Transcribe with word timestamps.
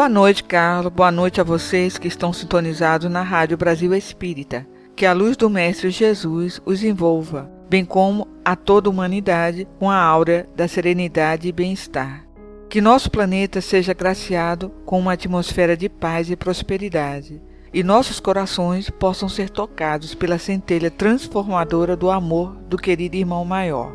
Boa 0.00 0.08
noite, 0.08 0.42
Carlos. 0.42 0.90
Boa 0.90 1.12
noite 1.12 1.42
a 1.42 1.44
vocês 1.44 1.98
que 1.98 2.08
estão 2.08 2.32
sintonizados 2.32 3.10
na 3.10 3.20
Rádio 3.20 3.58
Brasil 3.58 3.94
Espírita. 3.94 4.66
Que 4.96 5.04
a 5.04 5.12
luz 5.12 5.36
do 5.36 5.50
Mestre 5.50 5.90
Jesus 5.90 6.58
os 6.64 6.82
envolva, 6.82 7.50
bem 7.68 7.84
como 7.84 8.26
a 8.42 8.56
toda 8.56 8.88
a 8.88 8.90
humanidade 8.90 9.68
com 9.78 9.90
a 9.90 10.02
aura 10.02 10.48
da 10.56 10.66
serenidade 10.66 11.48
e 11.48 11.52
bem-estar. 11.52 12.24
Que 12.70 12.80
nosso 12.80 13.10
planeta 13.10 13.60
seja 13.60 13.92
graciado 13.92 14.70
com 14.86 14.98
uma 14.98 15.12
atmosfera 15.12 15.76
de 15.76 15.90
paz 15.90 16.30
e 16.30 16.34
prosperidade, 16.34 17.38
e 17.70 17.82
nossos 17.82 18.18
corações 18.18 18.88
possam 18.88 19.28
ser 19.28 19.50
tocados 19.50 20.14
pela 20.14 20.38
centelha 20.38 20.90
transformadora 20.90 21.94
do 21.94 22.10
amor 22.10 22.56
do 22.70 22.78
querido 22.78 23.16
irmão 23.16 23.44
maior. 23.44 23.92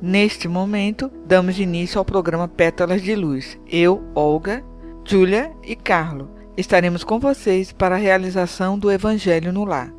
Neste 0.00 0.46
momento, 0.46 1.10
damos 1.26 1.58
início 1.58 1.98
ao 1.98 2.04
programa 2.04 2.46
Pétalas 2.46 3.02
de 3.02 3.16
Luz. 3.16 3.58
Eu, 3.68 4.04
Olga, 4.14 4.64
Júlia 5.04 5.52
e 5.64 5.74
Carlo, 5.74 6.30
estaremos 6.56 7.02
com 7.02 7.18
vocês 7.18 7.72
para 7.72 7.96
a 7.96 7.98
realização 7.98 8.78
do 8.78 8.90
Evangelho 8.90 9.52
no 9.52 9.64
Lar. 9.64 9.92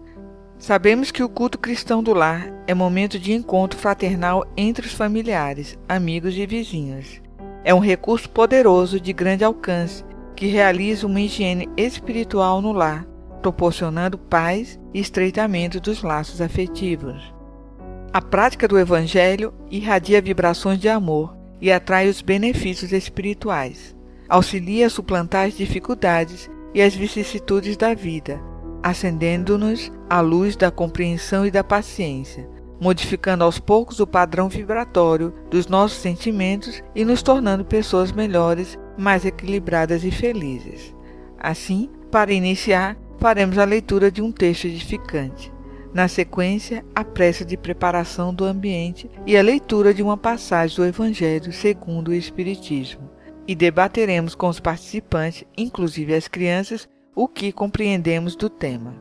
Sabemos 0.58 1.12
que 1.12 1.22
o 1.22 1.28
culto 1.28 1.60
cristão 1.60 2.02
do 2.02 2.14
lar 2.14 2.48
é 2.66 2.74
momento 2.74 3.20
de 3.20 3.34
encontro 3.34 3.78
fraternal 3.78 4.48
entre 4.56 4.88
os 4.88 4.94
familiares, 4.94 5.78
amigos 5.90 6.36
e 6.38 6.46
vizinhos. 6.46 7.22
É 7.66 7.74
um 7.74 7.80
recurso 7.80 8.30
poderoso 8.30 8.98
de 8.98 9.12
grande 9.12 9.44
alcance 9.44 10.06
que 10.38 10.48
realiza 10.48 11.06
uma 11.06 11.20
higiene 11.20 11.70
espiritual 11.76 12.62
no 12.62 12.72
lar, 12.72 13.06
proporcionando 13.42 14.18
paz 14.18 14.80
e 14.94 15.02
estreitamento 15.02 15.82
dos 15.82 16.02
laços 16.02 16.40
afetivos. 16.40 17.22
A 18.14 18.22
prática 18.22 18.70
do 18.70 18.80
Evangelho 18.80 19.54
irradia 19.70 20.22
vibrações 20.22 20.80
de 20.80 20.88
amor 20.88 21.36
e 21.60 21.72
atrai 21.72 22.08
os 22.08 22.22
benefícios 22.22 22.94
espirituais 22.94 23.94
auxilia 24.34 24.88
a 24.88 24.90
suplantar 24.90 25.46
as 25.46 25.56
dificuldades 25.56 26.50
e 26.74 26.82
as 26.82 26.96
vicissitudes 26.96 27.78
da 27.78 27.94
vida, 27.94 28.42
acendendo-nos 28.82 29.92
a 30.10 30.22
luz 30.22 30.56
da 30.56 30.72
compreensão 30.72 31.46
e 31.46 31.52
da 31.52 31.64
paciência, 31.64 32.50
modificando 32.82 33.44
aos 33.44 33.60
poucos 33.60 34.00
o 34.00 34.08
padrão 34.08 34.50
vibratório 34.50 35.32
dos 35.52 35.68
nossos 35.68 36.00
sentimentos 36.00 36.82
e 36.96 37.06
nos 37.06 37.22
tornando 37.22 37.64
pessoas 37.64 38.12
melhores, 38.12 38.76
mais 38.98 39.24
equilibradas 39.24 40.04
e 40.04 40.10
felizes. 40.10 40.96
Assim, 41.40 41.88
para 42.10 42.34
iniciar, 42.34 42.98
faremos 43.20 43.60
a 43.60 43.66
leitura 43.66 44.10
de 44.10 44.24
um 44.24 44.32
texto 44.32 44.66
edificante. 44.66 45.54
Na 45.94 46.08
sequência, 46.08 46.84
a 46.96 47.04
prece 47.04 47.46
de 47.46 47.56
preparação 47.56 48.34
do 48.34 48.46
ambiente 48.46 49.08
e 49.28 49.38
a 49.38 49.44
leitura 49.44 49.94
de 49.94 50.02
uma 50.02 50.18
passagem 50.18 50.76
do 50.76 50.86
Evangelho 50.86 51.54
segundo 51.54 52.08
o 52.08 52.16
Espiritismo 52.16 53.13
e 53.48 53.56
debateremos 53.56 54.36
com 54.36 54.48
os 54.48 54.60
participantes, 54.60 55.44
inclusive 55.58 56.14
as 56.14 56.28
crianças, 56.28 56.88
o 57.16 57.28
que 57.28 57.52
compreendemos 57.52 58.36
do 58.36 58.50
tema. 58.50 58.96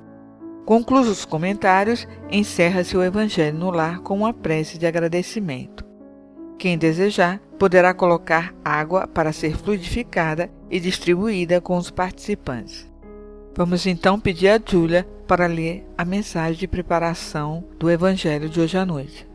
Conclusos 0.65 1.19
os 1.19 1.25
comentários, 1.25 2.07
encerra-se 2.31 2.97
o 2.97 3.03
Evangelho 3.03 3.59
no 3.59 3.71
Lar 3.71 4.01
com 4.01 4.19
uma 4.19 4.33
prece 4.33 4.79
de 4.79 4.87
agradecimento. 4.87 5.85
Quem 6.59 6.79
desejar 6.79 7.41
poderá 7.59 7.93
colocar 7.93 8.55
água 8.65 9.09
para 9.09 9.33
ser 9.33 9.57
fluidificada 9.57 10.51
e 10.71 10.79
distribuída 10.79 11.61
com 11.61 11.77
os 11.77 11.91
participantes. 11.91 12.91
Vamos 13.57 13.87
então 13.87 14.19
pedir 14.19 14.49
a 14.49 14.61
Júlia 14.65 15.07
para 15.27 15.47
ler 15.47 15.85
a 15.99 16.05
mensagem 16.05 16.59
de 16.59 16.69
preparação 16.69 17.65
do 17.79 17.91
Evangelho 17.91 18.49
de 18.49 18.61
hoje 18.61 18.79
à 18.79 18.87
noite. 18.87 19.27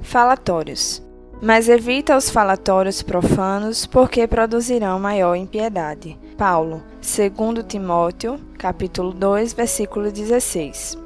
Falatórios. 0.00 1.02
Mas 1.42 1.68
evita 1.68 2.16
os 2.16 2.30
falatórios 2.30 3.02
profanos, 3.02 3.84
porque 3.84 4.26
produzirão 4.26 4.98
maior 4.98 5.34
impiedade. 5.34 6.18
Paulo, 6.36 6.82
2 7.02 7.64
Timóteo, 7.66 8.40
capítulo 8.58 9.12
2, 9.12 9.52
versículo 9.52 10.10
16. 10.10 10.96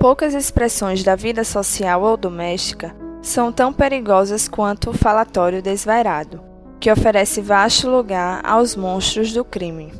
Poucas 0.00 0.34
expressões 0.34 1.04
da 1.04 1.14
vida 1.14 1.44
social 1.44 2.02
ou 2.02 2.16
doméstica 2.16 2.96
são 3.22 3.52
tão 3.52 3.72
perigosas 3.72 4.48
quanto 4.48 4.90
o 4.90 4.94
falatório 4.94 5.62
desvairado, 5.62 6.40
que 6.80 6.90
oferece 6.90 7.40
vasto 7.40 7.88
lugar 7.88 8.40
aos 8.44 8.74
monstros 8.74 9.32
do 9.32 9.44
crime. 9.44 9.92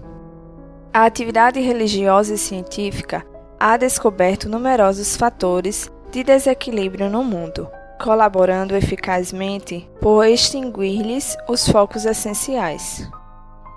A 0.93 1.05
atividade 1.05 1.61
religiosa 1.61 2.35
e 2.35 2.39
científica 2.39 3.25
ha 3.59 3.77
descoberto 3.77 4.49
numerosos 4.49 5.17
fatores 5.17 5.93
de 6.11 6.25
desequilíbrio 6.25 7.09
no 7.09 7.23
mundo 7.23 7.69
colaborando 8.03 8.75
eficazmente 8.75 9.89
por 10.01 10.25
extinguir-lhes 10.25 11.37
os 11.47 11.69
focos 11.69 12.05
essenciais. 12.05 13.09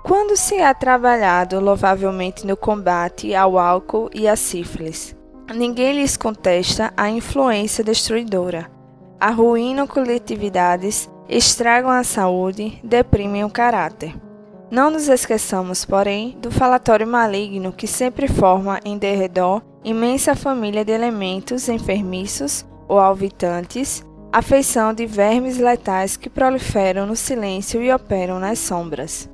Quando 0.02 0.36
se 0.36 0.56
é 0.56 0.72
trabalhado 0.74 1.60
louvavelmente 1.60 2.46
no 2.46 2.56
combate 2.56 3.34
ao 3.34 3.58
álcool 3.58 4.10
e 4.12 4.26
à 4.26 4.36
sífilis, 4.36 5.16
ninguém 5.54 5.94
lhes 5.94 6.16
contesta 6.16 6.92
a 6.96 7.08
influência 7.08 7.84
destruidora. 7.84 8.70
Arruinam 9.20 9.86
coletividades, 9.86 11.08
estragam 11.28 11.90
a 11.90 12.04
saúde, 12.04 12.78
deprimem 12.82 13.44
o 13.44 13.50
caráter. 13.50 14.14
Não 14.70 14.90
nos 14.90 15.08
esqueçamos, 15.08 15.84
porém, 15.84 16.36
do 16.40 16.50
falatório 16.50 17.06
maligno 17.06 17.72
que 17.72 17.86
sempre 17.86 18.26
forma 18.26 18.80
em 18.84 18.98
derredor 18.98 19.62
imensa 19.84 20.34
família 20.34 20.84
de 20.84 20.92
elementos 20.92 21.68
enfermiços 21.68 22.66
ou 22.88 22.98
alvitantes, 22.98 24.04
a 24.34 24.42
feição 24.42 24.92
de 24.92 25.06
vermes 25.06 25.58
letais 25.58 26.16
que 26.16 26.28
proliferam 26.28 27.06
no 27.06 27.14
silêncio 27.14 27.80
e 27.80 27.92
operam 27.92 28.40
nas 28.40 28.58
sombras. 28.58 29.30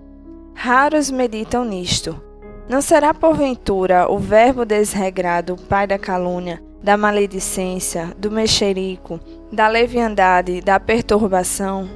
Raros 0.54 1.10
meditam 1.10 1.64
nisto. 1.64 2.20
Não 2.68 2.82
será 2.82 3.14
porventura 3.14 4.12
o 4.12 4.18
verbo 4.18 4.66
desregrado 4.66 5.56
pai 5.70 5.86
da 5.86 5.98
calúnia, 5.98 6.62
da 6.82 6.98
maledicência, 6.98 8.14
do 8.18 8.30
mexerico, 8.30 9.18
da 9.50 9.68
leviandade, 9.68 10.60
da 10.60 10.78
perturbação? 10.78 11.88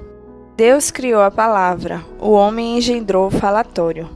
Deus 0.56 0.90
criou 0.90 1.20
a 1.20 1.30
palavra, 1.30 2.02
o 2.18 2.30
homem 2.30 2.78
engendrou 2.78 3.26
o 3.26 3.30
falatório. 3.30 4.08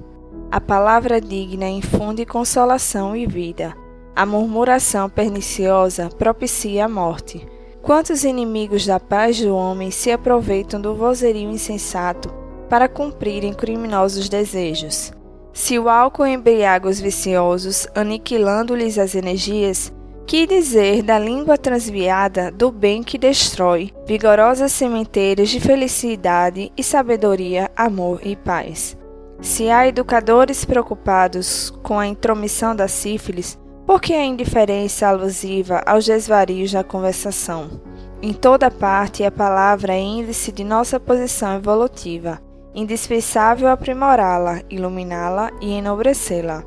A 0.51 0.63
palavra 0.63 1.21
digna 1.21 1.69
infunde 1.69 2.25
consolação 2.25 3.15
e 3.15 3.27
vida. 3.27 3.77
A 4.17 4.25
murmuração 4.25 5.11
perniciosa 5.11 6.09
propicia 6.09 6.87
a 6.87 6.89
morte. 6.89 7.58
Quantos 7.83 8.25
inimigos 8.25 8.85
da 8.85 9.01
paz 9.01 9.41
do 9.41 9.55
homem 9.55 9.91
se 9.91 10.11
aproveitam 10.11 10.81
do 10.81 10.95
vozerio 10.95 11.51
insensato 11.51 12.29
para 12.69 12.89
cumprirem 12.89 13.55
criminosos 13.55 14.29
desejos? 14.29 15.13
Se 15.53 15.79
o 15.79 15.89
álcool 15.89 16.27
embriaga 16.27 16.89
os 16.89 17.01
viciosos, 17.01 17.87
aniquilando-lhes 17.95 18.99
as 18.99 19.15
energias, 19.15 19.93
que 20.27 20.47
dizer 20.47 21.03
da 21.03 21.19
língua 21.19 21.57
transviada 21.57 22.53
do 22.53 22.71
bem 22.71 23.03
que 23.03 23.17
destrói, 23.17 23.91
vigorosas 24.07 24.73
sementeiras 24.73 25.49
de 25.49 25.59
felicidade 25.59 26.71
e 26.77 26.83
sabedoria, 26.83 27.71
amor 27.75 28.21
e 28.23 28.37
paz? 28.37 28.97
Se 29.41 29.71
há 29.71 29.89
educadores 29.89 30.65
preocupados 30.65 31.71
com 31.83 31.99
a 31.99 32.07
intromissão 32.07 32.77
da 32.77 32.87
sífilis, 32.89 33.59
por 33.89 34.03
que 34.03 34.13
a 34.13 34.23
indiferença 34.23 35.09
alusiva 35.09 35.83
aos 35.87 36.05
desvarios 36.05 36.71
da 36.71 36.85
conversação? 36.85 37.81
Em 38.21 38.35
toda 38.35 38.71
parte, 38.71 39.25
a 39.25 39.31
palavra 39.31 39.95
é 39.95 39.99
índice 39.99 40.53
de 40.53 40.63
nossa 40.63 41.01
posição 41.01 41.57
evolutiva, 41.57 42.39
indispensável 42.75 43.67
aprimorá-la, 43.67 44.61
iluminá-la 44.69 45.51
e 45.63 45.73
enobrecê-la. 45.73 46.65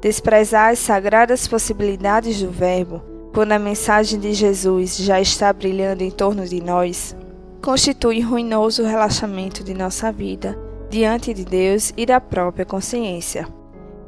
Desprezar 0.00 0.72
as 0.72 0.78
sagradas 0.78 1.46
possibilidades 1.46 2.40
do 2.40 2.50
Verbo, 2.50 3.02
quando 3.34 3.52
a 3.52 3.58
mensagem 3.58 4.18
de 4.18 4.32
Jesus 4.32 4.96
já 4.96 5.20
está 5.20 5.52
brilhando 5.52 6.02
em 6.02 6.10
torno 6.10 6.48
de 6.48 6.62
nós, 6.62 7.14
constitui 7.62 8.22
ruinoso 8.22 8.82
relaxamento 8.82 9.62
de 9.62 9.74
nossa 9.74 10.10
vida 10.10 10.58
diante 10.88 11.34
de 11.34 11.44
Deus 11.44 11.92
e 11.98 12.06
da 12.06 12.18
própria 12.18 12.64
consciência. 12.64 13.46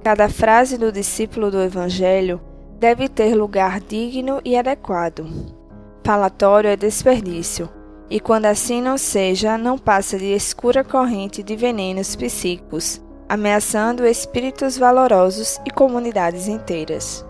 Cada 0.02 0.31
frase 0.31 0.78
do 0.78 0.90
discípulo 0.90 1.50
do 1.50 1.60
Evangelho 1.60 2.40
deve 2.78 3.08
ter 3.08 3.34
lugar 3.34 3.80
digno 3.80 4.40
e 4.44 4.56
adequado. 4.56 5.26
Falatório 6.04 6.68
é 6.68 6.76
desperdício, 6.76 7.68
e 8.10 8.20
quando 8.20 8.46
assim 8.46 8.82
não 8.82 8.98
seja, 8.98 9.56
não 9.56 9.78
passa 9.78 10.18
de 10.18 10.34
escura 10.34 10.84
corrente 10.84 11.42
de 11.42 11.56
venenos 11.56 12.14
psíquicos, 12.14 13.00
ameaçando 13.28 14.06
espíritos 14.06 14.76
valorosos 14.76 15.58
e 15.64 15.70
comunidades 15.70 16.46
inteiras. 16.46 17.24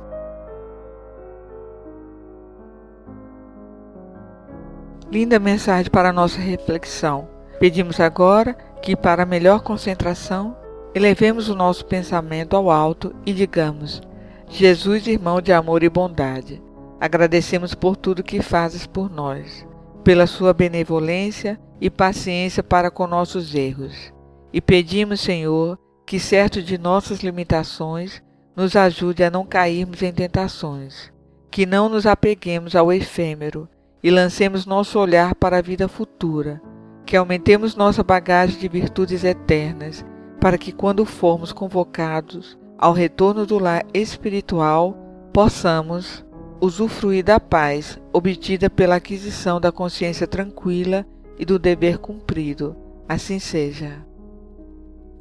Linda 5.10 5.38
mensagem 5.38 5.90
para 5.90 6.12
nossa 6.12 6.40
reflexão. 6.40 7.28
Pedimos 7.60 8.00
agora 8.00 8.54
que, 8.82 8.96
para 8.96 9.24
melhor 9.24 9.60
concentração, 9.60 10.56
elevemos 10.92 11.48
o 11.48 11.54
nosso 11.54 11.86
pensamento 11.86 12.56
ao 12.56 12.68
alto 12.68 13.14
e 13.24 13.32
digamos: 13.32 14.02
Jesus, 14.48 15.06
irmão 15.06 15.40
de 15.40 15.52
amor 15.52 15.82
e 15.82 15.88
bondade, 15.88 16.62
agradecemos 17.00 17.74
por 17.74 17.96
tudo 17.96 18.22
que 18.22 18.40
fazes 18.42 18.86
por 18.86 19.10
nós, 19.10 19.66
pela 20.02 20.26
sua 20.26 20.52
benevolência 20.52 21.58
e 21.80 21.90
paciência 21.90 22.62
para 22.62 22.90
com 22.90 23.06
nossos 23.06 23.54
erros. 23.54 24.12
E 24.52 24.60
pedimos, 24.60 25.20
Senhor, 25.20 25.78
que, 26.06 26.20
certo 26.20 26.62
de 26.62 26.78
nossas 26.78 27.20
limitações, 27.20 28.22
nos 28.54 28.76
ajude 28.76 29.24
a 29.24 29.30
não 29.30 29.44
cairmos 29.44 30.02
em 30.02 30.12
tentações, 30.12 31.12
que 31.50 31.66
não 31.66 31.88
nos 31.88 32.06
apeguemos 32.06 32.76
ao 32.76 32.92
efêmero 32.92 33.68
e 34.02 34.10
lancemos 34.10 34.66
nosso 34.66 34.98
olhar 34.98 35.34
para 35.34 35.58
a 35.58 35.62
vida 35.62 35.88
futura, 35.88 36.60
que 37.04 37.16
aumentemos 37.16 37.74
nossa 37.74 38.04
bagagem 38.04 38.58
de 38.58 38.68
virtudes 38.68 39.24
eternas, 39.24 40.04
para 40.40 40.58
que, 40.58 40.70
quando 40.72 41.04
formos 41.04 41.52
convocados 41.52 42.56
ao 42.78 42.92
retorno 42.92 43.46
do 43.46 43.58
lar 43.58 43.84
espiritual, 43.94 44.96
possamos 45.32 46.24
usufruir 46.60 47.24
da 47.24 47.38
paz 47.38 48.00
obtida 48.12 48.70
pela 48.70 48.96
aquisição 48.96 49.60
da 49.60 49.70
consciência 49.70 50.26
tranquila 50.26 51.06
e 51.38 51.44
do 51.44 51.58
dever 51.58 51.98
cumprido. 51.98 52.76
Assim 53.08 53.38
seja. 53.38 54.04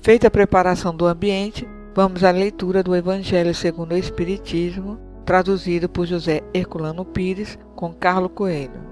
Feita 0.02 0.28
a 0.28 0.32
preparação 0.32 0.96
do 0.96 1.06
ambiente, 1.06 1.68
vamos 1.96 2.24
à 2.24 2.32
leitura 2.32 2.84
do 2.84 2.96
Evangelho 2.96 3.54
segundo 3.54 3.94
o 3.94 3.98
Espiritismo, 3.98 5.00
traduzido 5.26 5.88
por 5.88 6.06
José 6.06 6.42
Herculano 6.54 7.06
Pires, 7.06 7.58
com 7.76 7.94
Carlo 7.94 8.30
Coelho. 8.30 8.83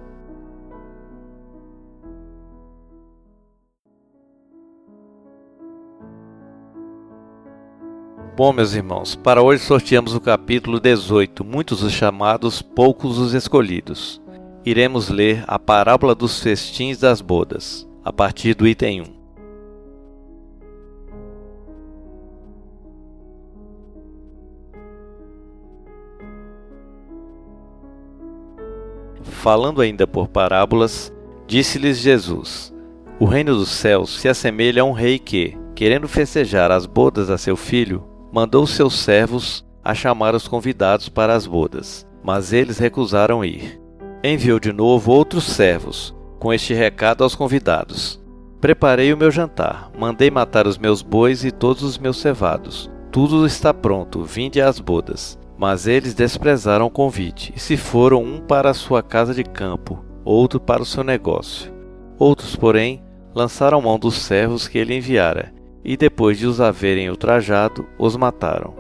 Bom, 8.34 8.54
meus 8.54 8.74
irmãos, 8.74 9.14
para 9.14 9.42
hoje 9.42 9.62
sorteamos 9.62 10.16
o 10.16 10.22
capítulo 10.22 10.80
18, 10.80 11.44
muitos 11.44 11.84
os 11.84 11.92
chamados, 11.92 12.62
poucos 12.62 13.18
os 13.18 13.34
escolhidos. 13.34 14.22
Iremos 14.66 15.10
ler 15.10 15.44
a 15.48 15.60
parábola 15.60 16.16
dos 16.16 16.42
festins 16.42 16.98
das 16.98 17.20
bodas, 17.20 17.86
a 18.06 18.14
partir 18.14 18.54
do 18.54 18.66
item 18.66 19.02
1. 19.02 19.06
Falando 29.24 29.82
ainda 29.82 30.08
por 30.08 30.30
parábolas, 30.30 31.14
disse-lhes 31.46 31.98
Jesus: 31.98 32.74
O 33.20 33.26
reino 33.26 33.56
dos 33.56 33.70
céus 33.70 34.22
se 34.22 34.30
assemelha 34.30 34.84
a 34.84 34.86
um 34.86 34.94
rei 34.94 35.20
que, 35.20 35.58
querendo 35.76 36.08
festejar 36.08 36.72
as 36.72 36.86
bodas 36.86 37.30
a 37.30 37.38
seu 37.38 37.58
filho, 37.58 38.11
mandou 38.32 38.66
seus 38.66 38.94
servos 39.00 39.66
a 39.84 39.94
chamar 39.94 40.34
os 40.36 40.48
convidados 40.48 41.10
para 41.10 41.34
as 41.34 41.46
bodas, 41.46 42.08
mas 42.24 42.54
eles 42.54 42.78
recusaram 42.78 43.44
ir. 43.44 43.82
Enviou 44.24 44.60
de 44.60 44.72
novo 44.72 45.12
outros 45.12 45.44
servos, 45.44 46.16
com 46.40 46.54
este 46.54 46.74
recado 46.74 47.24
aos 47.24 47.36
convidados: 47.36 48.22
Preparei 48.60 49.12
o 49.12 49.18
meu 49.18 49.32
jantar, 49.32 49.92
mandei 49.98 50.30
matar 50.30 50.68
os 50.68 50.78
meus 50.78 51.02
bois 51.02 51.44
e 51.44 51.52
todos 51.52 51.84
os 51.84 51.98
meus 51.98 52.18
cevados. 52.18 52.90
Tudo 53.12 53.46
está 53.46 53.74
pronto, 53.74 54.24
vinde 54.24 54.62
às 54.62 54.80
bodas. 54.80 55.38
Mas 55.58 55.86
eles 55.86 56.16
desprezaram 56.16 56.88
o 56.88 56.90
convite 56.90 57.54
e 57.56 57.60
se 57.60 57.78
foram 57.78 58.24
um 58.24 58.40
para 58.40 58.72
a 58.72 58.74
sua 58.74 59.04
casa 59.04 59.32
de 59.32 59.44
campo, 59.44 60.04
outro 60.26 60.60
para 60.60 60.82
o 60.82 60.86
seu 60.86 61.04
negócio. 61.04 61.72
Outros, 62.18 62.56
porém, 62.56 63.04
lançaram 63.36 63.80
mão 63.80 64.00
dos 64.00 64.16
servos 64.16 64.68
que 64.68 64.80
ele 64.80 64.96
enviara, 64.96 65.54
e 65.84 65.98
depois 65.98 66.38
de 66.38 66.46
os 66.46 66.62
haverem 66.62 67.10
ultrajado, 67.10 67.88
os 67.98 68.16
mataram. 68.16 68.76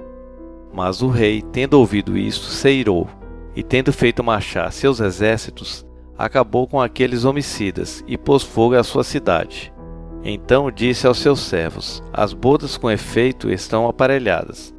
Mas 0.73 1.01
o 1.01 1.07
rei, 1.07 1.41
tendo 1.41 1.73
ouvido 1.73 2.17
isto, 2.17 2.45
se 2.45 2.71
irou, 2.71 3.07
e 3.55 3.63
tendo 3.63 3.91
feito 3.91 4.23
marchar 4.23 4.71
seus 4.71 4.99
exércitos, 4.99 5.85
acabou 6.17 6.67
com 6.67 6.79
aqueles 6.79 7.25
homicidas 7.25 8.03
e 8.07 8.17
pôs 8.17 8.43
fogo 8.43 8.75
à 8.75 8.83
sua 8.83 9.03
cidade. 9.03 9.73
Então 10.23 10.69
disse 10.69 11.07
aos 11.07 11.17
seus 11.17 11.39
servos: 11.39 12.03
As 12.13 12.31
bodas 12.31 12.77
com 12.77 12.91
efeito 12.91 13.51
estão 13.51 13.87
aparelhadas, 13.87 14.73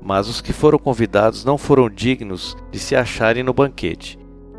mas 0.00 0.28
os 0.28 0.40
que 0.40 0.52
foram 0.52 0.78
convidados 0.78 1.44
não 1.44 1.58
foram 1.58 1.90
dignos 1.90 2.56
de 2.70 2.78
se 2.78 2.94
acharem 2.94 3.42
no 3.42 3.52
banquete. 3.52 4.18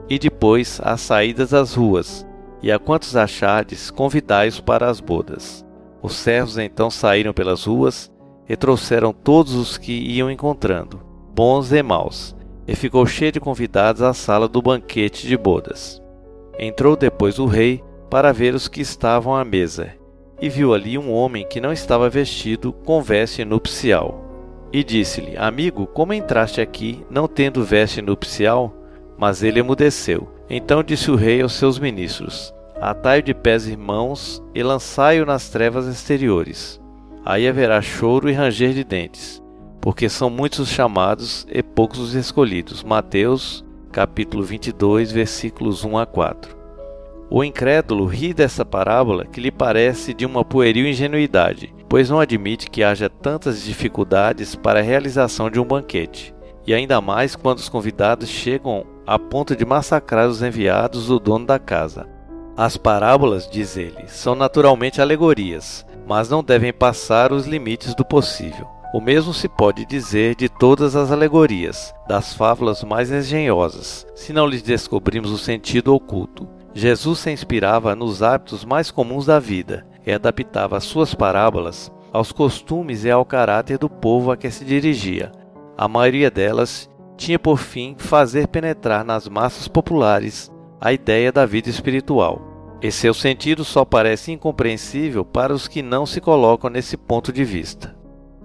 E 0.09 0.19
depois 0.19 0.79
as 0.83 1.01
saídas 1.01 1.49
das 1.49 1.73
ruas, 1.73 2.27
e 2.61 2.71
a 2.71 2.77
quantos 2.77 3.15
achardes, 3.15 3.89
convidai-os 3.89 4.59
para 4.59 4.89
as 4.89 4.99
bodas. 4.99 5.64
Os 6.01 6.15
servos 6.15 6.57
então 6.57 6.89
saíram 6.89 7.33
pelas 7.33 7.65
ruas 7.65 8.11
e 8.47 8.55
trouxeram 8.55 9.11
todos 9.11 9.53
os 9.55 9.77
que 9.77 9.91
iam 9.91 10.29
encontrando, 10.29 11.01
bons 11.33 11.71
e 11.71 11.81
maus, 11.81 12.35
e 12.67 12.75
ficou 12.75 13.05
cheio 13.05 13.31
de 13.31 13.39
convidados 13.39 14.01
à 14.01 14.13
sala 14.13 14.47
do 14.47 14.61
banquete 14.61 15.27
de 15.27 15.35
bodas. 15.35 16.01
Entrou 16.59 16.95
depois 16.95 17.39
o 17.39 17.45
rei 17.45 17.83
para 18.09 18.31
ver 18.31 18.53
os 18.53 18.67
que 18.67 18.81
estavam 18.81 19.35
à 19.35 19.43
mesa, 19.43 19.93
e 20.41 20.49
viu 20.49 20.73
ali 20.73 20.97
um 20.97 21.11
homem 21.11 21.47
que 21.47 21.59
não 21.59 21.73
estava 21.73 22.09
vestido 22.09 22.71
com 22.71 23.01
veste 23.01 23.43
nupcial 23.43 24.25
e 24.75 24.83
disse-lhe: 24.83 25.37
Amigo, 25.37 25.87
como 25.87 26.13
entraste 26.13 26.59
aqui, 26.59 27.05
não 27.09 27.29
tendo 27.29 27.63
veste 27.63 28.01
nupcial? 28.01 28.75
Mas 29.17 29.41
ele 29.41 29.61
emudeceu. 29.61 30.27
Então 30.49 30.83
disse 30.83 31.09
o 31.09 31.15
rei 31.15 31.41
aos 31.41 31.53
seus 31.53 31.79
ministros: 31.79 32.53
Atai-o 32.79 33.23
de 33.23 33.33
pés 33.33 33.67
e 33.67 33.77
mãos 33.77 34.43
e 34.53 34.61
lançai-o 34.61 35.25
nas 35.25 35.49
trevas 35.49 35.87
exteriores. 35.87 36.79
Aí 37.25 37.47
haverá 37.47 37.81
choro 37.81 38.29
e 38.29 38.33
ranger 38.33 38.73
de 38.73 38.83
dentes, 38.83 39.41
porque 39.79 40.09
são 40.09 40.29
muitos 40.29 40.59
os 40.59 40.69
chamados 40.69 41.47
e 41.49 41.63
poucos 41.63 41.99
os 41.99 42.13
escolhidos. 42.13 42.83
Mateus, 42.83 43.63
capítulo 43.91 44.43
22, 44.43 45.11
versículos 45.11 45.85
1 45.85 45.97
a 45.97 46.05
4. 46.05 46.55
O 47.29 47.43
incrédulo 47.43 48.05
ri 48.05 48.33
dessa 48.33 48.65
parábola 48.65 49.25
que 49.25 49.39
lhe 49.39 49.51
parece 49.51 50.13
de 50.13 50.25
uma 50.25 50.43
pueril 50.43 50.85
ingenuidade, 50.85 51.73
pois 51.89 52.09
não 52.09 52.19
admite 52.19 52.69
que 52.69 52.83
haja 52.83 53.09
tantas 53.09 53.63
dificuldades 53.63 54.53
para 54.53 54.79
a 54.79 54.83
realização 54.83 55.49
de 55.49 55.59
um 55.59 55.65
banquete, 55.65 56.35
e 56.67 56.73
ainda 56.73 56.99
mais 56.99 57.35
quando 57.35 57.59
os 57.59 57.69
convidados 57.69 58.29
chegam 58.29 58.85
a 59.07 59.17
ponto 59.17 59.55
de 59.55 59.65
massacrar 59.65 60.27
os 60.27 60.43
enviados 60.43 61.07
do 61.07 61.19
dono 61.19 61.45
da 61.45 61.57
casa. 61.57 62.14
As 62.57 62.77
parábolas, 62.77 63.49
diz 63.49 63.75
ele, 63.75 64.07
são 64.07 64.33
naturalmente 64.33 65.01
alegorias, 65.01 65.85
mas 66.07 66.29
não 66.29 66.41
devem 66.41 66.71
passar 66.71 67.33
os 67.33 67.45
limites 67.45 67.93
do 67.93 68.05
possível. 68.05 68.65
O 68.93 69.01
mesmo 69.01 69.33
se 69.33 69.49
pode 69.49 69.85
dizer 69.85 70.35
de 70.35 70.47
todas 70.47 70.95
as 70.95 71.11
alegorias, 71.11 71.93
das 72.07 72.33
fábulas 72.33 72.81
mais 72.81 73.11
engenhosas, 73.11 74.07
se 74.15 74.31
não 74.31 74.47
lhes 74.47 74.61
descobrimos 74.61 75.31
o 75.31 75.37
sentido 75.37 75.93
oculto. 75.93 76.47
Jesus 76.73 77.19
se 77.19 77.29
inspirava 77.29 77.93
nos 77.93 78.23
hábitos 78.23 78.63
mais 78.63 78.89
comuns 78.89 79.25
da 79.25 79.37
vida 79.37 79.85
e 80.05 80.13
adaptava 80.13 80.77
as 80.77 80.85
suas 80.85 81.13
parábolas 81.13 81.91
aos 82.13 82.31
costumes 82.31 83.03
e 83.03 83.11
ao 83.11 83.25
caráter 83.25 83.77
do 83.77 83.89
povo 83.89 84.31
a 84.31 84.37
que 84.37 84.49
se 84.49 84.63
dirigia. 84.63 85.29
A 85.77 85.89
maioria 85.89 86.31
delas 86.31 86.89
tinha 87.17 87.37
por 87.37 87.57
fim 87.57 87.95
fazer 87.97 88.47
penetrar 88.47 89.03
nas 89.03 89.27
massas 89.27 89.67
populares 89.67 90.49
a 90.79 90.93
ideia 90.93 91.31
da 91.31 91.45
vida 91.45 91.69
espiritual. 91.69 92.77
E 92.81 92.91
seu 92.91 93.13
sentido 93.13 93.63
só 93.63 93.83
parece 93.83 94.31
incompreensível 94.31 95.25
para 95.25 95.53
os 95.53 95.67
que 95.67 95.81
não 95.81 96.05
se 96.05 96.21
colocam 96.21 96.69
nesse 96.69 96.97
ponto 96.97 97.31
de 97.31 97.43
vista. 97.43 97.95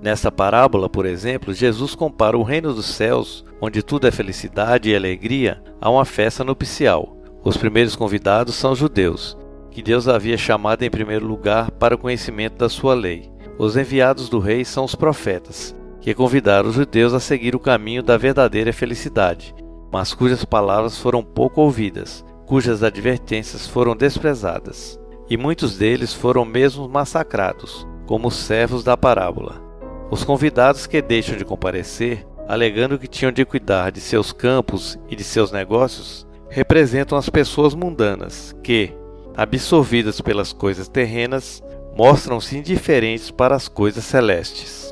Nesta 0.01 0.33
parábola, 0.33 0.89
por 0.89 1.05
exemplo, 1.05 1.53
Jesus 1.53 1.95
compara 1.95 2.39
o 2.39 2.43
reino 2.43 2.73
dos 2.73 2.87
céus, 2.87 3.45
onde 3.61 3.83
tudo 3.83 4.07
é 4.07 4.11
felicidade 4.11 4.89
e 4.89 4.97
alegria, 4.97 5.63
a 5.81 5.91
uma 5.91 6.05
festa 6.05 6.43
nupcial 6.43 7.21
os 7.43 7.57
primeiros 7.57 7.97
convidados 7.97 8.55
são 8.55 8.75
judeus, 8.75 9.37
que 9.71 9.83
Deus 9.83 10.07
havia 10.07 10.37
chamado 10.37 10.83
em 10.83 10.91
primeiro 10.91 11.27
lugar 11.27 11.71
para 11.71 11.95
o 11.95 11.99
conhecimento 11.99 12.59
da 12.59 12.69
sua 12.69 12.93
lei. 12.93 13.31
Os 13.59 13.77
enviados 13.77 14.29
do 14.29 14.39
rei 14.39 14.63
são 14.65 14.85
os 14.85 14.95
profetas, 14.95 15.75
que 16.03 16.15
convidaram 16.15 16.69
os 16.69 16.75
judeus 16.75 17.15
a 17.15 17.21
seguir 17.21 17.55
o 17.55 17.61
caminho 17.61 18.03
da 18.03 18.19
verdadeira 18.19 18.73
felicidade, 18.73 19.55
mas 19.93 20.15
cujas 20.15 20.45
palavras 20.45 20.99
foram 20.99 21.23
pouco 21.23 21.61
ouvidas, 21.61 22.25
cujas 22.47 22.83
advertências 22.83 23.67
foram 23.67 23.97
desprezadas. 23.97 24.99
E 25.29 25.37
muitos 25.37 25.79
deles 25.79 26.13
foram 26.13 26.45
mesmo 26.45 26.89
massacrados, 26.89 27.87
como 28.07 28.29
os 28.29 28.37
servos 28.37 28.83
da 28.83 28.97
parábola. 28.97 29.63
Os 30.11 30.25
convidados 30.25 30.87
que 30.87 31.01
deixam 31.01 31.37
de 31.37 31.45
comparecer 31.45 32.27
alegando 32.51 32.99
que 32.99 33.07
tinham 33.07 33.31
de 33.31 33.45
cuidar 33.45 33.93
de 33.93 34.01
seus 34.01 34.33
campos 34.33 34.99
e 35.09 35.15
de 35.15 35.23
seus 35.23 35.53
negócios, 35.53 36.27
representam 36.49 37.17
as 37.17 37.29
pessoas 37.29 37.77
mundanas 37.77 38.57
que, 38.61 38.93
absorvidas 39.37 40.21
pelas 40.21 40.53
coisas 40.53 40.89
terrenas, 40.89 41.63
mostram-se 41.97 42.59
indiferentes 42.59 43.31
para 43.31 43.55
as 43.55 43.69
coisas 43.69 44.05
celestes. 44.05 44.90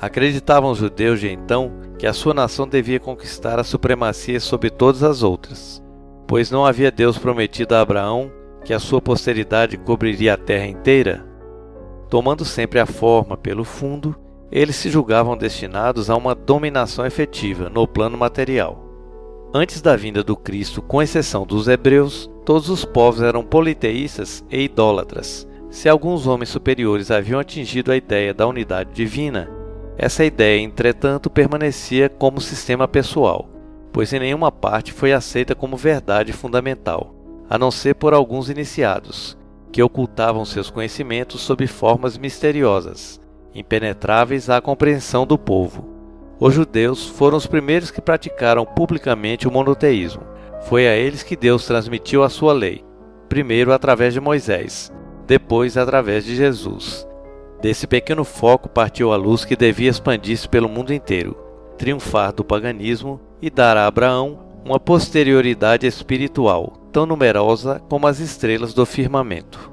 Acreditavam 0.00 0.70
os 0.70 0.78
judeus 0.78 1.20
de 1.20 1.28
então 1.28 1.72
que 1.98 2.06
a 2.06 2.12
sua 2.14 2.32
nação 2.32 2.66
devia 2.66 2.98
conquistar 2.98 3.58
a 3.58 3.64
supremacia 3.64 4.40
sobre 4.40 4.70
todas 4.70 5.02
as 5.02 5.22
outras, 5.22 5.82
pois 6.26 6.50
não 6.50 6.64
havia 6.64 6.90
Deus 6.90 7.18
prometido 7.18 7.74
a 7.74 7.82
Abraão 7.82 8.32
que 8.64 8.72
a 8.72 8.78
sua 8.78 9.02
posteridade 9.02 9.76
cobriria 9.76 10.34
a 10.34 10.36
terra 10.38 10.66
inteira? 10.66 11.26
Tomando 12.08 12.46
sempre 12.46 12.80
a 12.80 12.86
forma 12.86 13.36
pelo 13.36 13.62
fundo, 13.62 14.16
eles 14.50 14.76
se 14.76 14.88
julgavam 14.88 15.36
destinados 15.36 16.08
a 16.08 16.16
uma 16.16 16.34
dominação 16.34 17.04
efetiva 17.04 17.68
no 17.68 17.86
plano 17.86 18.16
material. 18.16 18.82
Antes 19.52 19.82
da 19.82 19.96
vinda 19.96 20.24
do 20.24 20.34
Cristo, 20.34 20.80
com 20.80 21.02
exceção 21.02 21.44
dos 21.44 21.68
hebreus, 21.68 22.30
todos 22.44 22.70
os 22.70 22.84
povos 22.86 23.20
eram 23.20 23.44
politeístas 23.44 24.44
e 24.50 24.62
idólatras. 24.62 25.46
Se 25.70 25.88
alguns 25.88 26.26
homens 26.26 26.48
superiores 26.48 27.10
haviam 27.10 27.38
atingido 27.38 27.92
a 27.92 27.96
ideia 27.96 28.32
da 28.32 28.46
unidade 28.46 28.92
divina, 28.92 29.59
essa 30.02 30.24
ideia, 30.24 30.58
entretanto, 30.58 31.28
permanecia 31.28 32.08
como 32.08 32.40
sistema 32.40 32.88
pessoal, 32.88 33.46
pois 33.92 34.10
em 34.14 34.18
nenhuma 34.18 34.50
parte 34.50 34.94
foi 34.94 35.12
aceita 35.12 35.54
como 35.54 35.76
verdade 35.76 36.32
fundamental, 36.32 37.14
a 37.50 37.58
não 37.58 37.70
ser 37.70 37.96
por 37.96 38.14
alguns 38.14 38.48
iniciados, 38.48 39.36
que 39.70 39.82
ocultavam 39.82 40.42
seus 40.46 40.70
conhecimentos 40.70 41.42
sob 41.42 41.66
formas 41.66 42.16
misteriosas, 42.16 43.20
impenetráveis 43.54 44.48
à 44.48 44.58
compreensão 44.58 45.26
do 45.26 45.36
povo. 45.36 45.86
Os 46.40 46.54
judeus 46.54 47.06
foram 47.06 47.36
os 47.36 47.46
primeiros 47.46 47.90
que 47.90 48.00
praticaram 48.00 48.64
publicamente 48.64 49.46
o 49.46 49.50
monoteísmo. 49.52 50.22
Foi 50.62 50.88
a 50.88 50.96
eles 50.96 51.22
que 51.22 51.36
Deus 51.36 51.66
transmitiu 51.66 52.22
a 52.22 52.30
sua 52.30 52.54
lei, 52.54 52.82
primeiro 53.28 53.70
através 53.70 54.14
de 54.14 54.20
Moisés, 54.20 54.90
depois 55.26 55.76
através 55.76 56.24
de 56.24 56.34
Jesus. 56.34 57.06
Desse 57.60 57.86
pequeno 57.86 58.24
foco 58.24 58.68
partiu 58.68 59.12
a 59.12 59.16
luz 59.16 59.44
que 59.44 59.54
devia 59.54 59.90
expandir-se 59.90 60.48
pelo 60.48 60.68
mundo 60.68 60.94
inteiro, 60.94 61.36
triunfar 61.76 62.32
do 62.32 62.42
paganismo 62.42 63.20
e 63.42 63.50
dar 63.50 63.76
a 63.76 63.86
Abraão 63.86 64.38
uma 64.64 64.80
posterioridade 64.80 65.86
espiritual 65.86 66.72
tão 66.90 67.04
numerosa 67.04 67.80
como 67.88 68.06
as 68.06 68.18
estrelas 68.18 68.72
do 68.72 68.86
firmamento. 68.86 69.70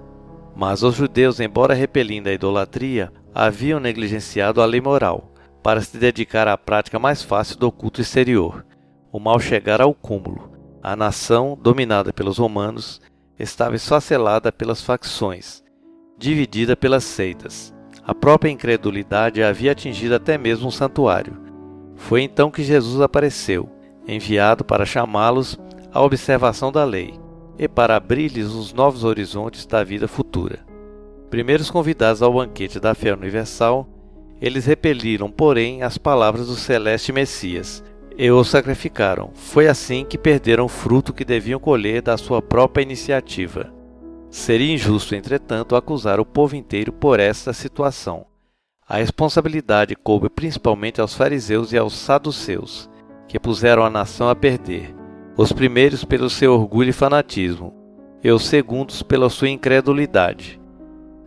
Mas 0.56 0.84
os 0.84 0.96
judeus, 0.96 1.40
embora 1.40 1.74
repelindo 1.74 2.30
a 2.30 2.34
idolatria, 2.34 3.12
haviam 3.34 3.80
negligenciado 3.80 4.62
a 4.62 4.66
lei 4.66 4.82
moral 4.82 5.32
para 5.64 5.82
se 5.82 5.98
dedicar 5.98 6.48
à 6.48 6.58
prática 6.58 7.00
mais 7.00 7.22
fácil 7.22 7.58
do 7.58 7.72
culto 7.72 8.02
exterior. 8.02 8.66
O 9.12 9.20
mal 9.20 9.40
chegara 9.40 9.84
ao 9.84 9.94
cúmulo. 9.94 10.52
A 10.82 10.96
nação, 10.96 11.58
dominada 11.62 12.12
pelos 12.12 12.38
romanos, 12.38 13.02
estava 13.38 13.76
esfacelada 13.76 14.52
pelas 14.52 14.82
facções, 14.82 15.64
dividida 16.18 16.76
pelas 16.76 17.04
seitas, 17.04 17.74
a 18.08 18.16
própria 18.16 18.50
incredulidade 18.50 19.44
havia 19.44 19.74
atingido 19.74 20.16
até 20.16 20.38
mesmo 20.38 20.70
um 20.70 20.72
santuário. 20.72 21.34
Foi 21.98 22.22
então 22.22 22.50
que 22.50 22.64
Jesus 22.64 23.02
apareceu, 23.02 23.70
enviado 24.08 24.64
para 24.64 24.86
chamá-los 24.86 25.60
à 25.92 26.02
observação 26.02 26.72
da 26.72 26.86
lei 26.86 27.20
e 27.60 27.68
para 27.68 27.98
abrir-lhes 27.98 28.54
os 28.54 28.72
novos 28.72 29.04
horizontes 29.04 29.66
da 29.66 29.84
vida 29.84 30.08
futura. 30.08 30.60
Primeiros 31.30 31.70
convidados 31.70 32.22
ao 32.22 32.32
banquete 32.32 32.80
da 32.80 32.96
fé 32.96 33.12
universal, 33.12 33.86
eles 34.40 34.66
repeliram, 34.66 35.30
porém, 35.30 35.84
as 35.84 35.98
palavras 35.98 36.48
do 36.48 36.56
celeste 36.56 37.12
Messias 37.12 37.84
e 38.18 38.32
o 38.32 38.42
sacrificaram. 38.42 39.32
Foi 39.34 39.68
assim 39.68 40.06
que 40.06 40.18
perderam 40.18 40.64
o 40.64 40.70
fruto 40.70 41.14
que 41.14 41.26
deviam 41.26 41.60
colher 41.60 42.02
da 42.02 42.16
sua 42.16 42.42
própria 42.42 42.84
iniciativa. 42.84 43.77
Seria 44.30 44.74
injusto, 44.74 45.16
entretanto, 45.16 45.76
acusar 45.76 46.20
o 46.20 46.26
povo 46.26 46.56
inteiro 46.56 46.92
por 46.92 47.20
esta 47.20 47.54
situação. 47.54 48.26
A 48.88 48.98
responsabilidade 48.98 49.96
coube 49.96 50.30
principalmente 50.30 51.02
aos 51.02 51.14
fariseus 51.14 51.72
e 51.72 51.78
aos 51.78 51.94
saduceus, 51.94 52.90
que 53.28 53.40
puseram 53.40 53.84
a 53.84 53.90
nação 53.90 54.30
a 54.30 54.36
perder, 54.36 54.96
os 55.38 55.52
primeiros 55.52 56.04
pelo 56.04 56.30
seu 56.30 56.54
orgulho 56.54 56.90
e 56.90 56.94
fanatismo, 56.94 57.74
e 58.24 58.32
os 58.32 58.46
segundos 58.46 59.04
pela 59.04 59.30
sua 59.30 59.50
incredulidade. 59.50 60.60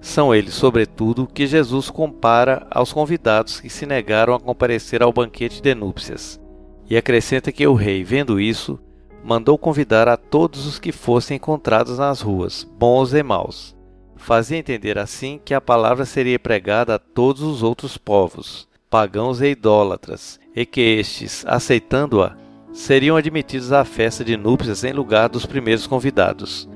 São 0.00 0.34
eles, 0.34 0.54
sobretudo, 0.54 1.26
que 1.26 1.46
Jesus 1.46 1.90
compara 1.90 2.66
aos 2.70 2.92
convidados 2.92 3.60
que 3.60 3.68
se 3.68 3.84
negaram 3.84 4.34
a 4.34 4.40
comparecer 4.40 5.02
ao 5.02 5.12
banquete 5.12 5.60
de 5.60 5.74
núpcias, 5.74 6.40
e 6.88 6.96
acrescenta 6.96 7.52
que 7.52 7.66
o 7.66 7.74
rei, 7.74 8.02
vendo 8.02 8.40
isso, 8.40 8.78
mandou 9.22 9.58
convidar 9.58 10.08
a 10.08 10.16
todos 10.16 10.66
os 10.66 10.78
que 10.78 10.92
fossem 10.92 11.36
encontrados 11.36 11.98
nas 11.98 12.20
ruas, 12.20 12.64
bons 12.64 13.12
e 13.12 13.22
maus. 13.22 13.76
Fazia 14.16 14.58
entender 14.58 14.98
assim 14.98 15.40
que 15.44 15.54
a 15.54 15.60
palavra 15.60 16.04
seria 16.04 16.38
pregada 16.38 16.94
a 16.94 16.98
todos 16.98 17.42
os 17.42 17.62
outros 17.62 17.96
povos, 17.96 18.68
pagãos 18.90 19.40
e 19.40 19.46
idólatras, 19.46 20.38
e 20.54 20.66
que 20.66 20.80
estes, 20.80 21.44
aceitando-a, 21.46 22.36
seriam 22.72 23.16
admitidos 23.16 23.72
à 23.72 23.84
festa 23.84 24.24
de 24.24 24.36
núpcias 24.36 24.84
em 24.84 24.92
lugar 24.92 25.28
dos 25.28 25.46
primeiros 25.46 25.86
convidados. 25.86 26.68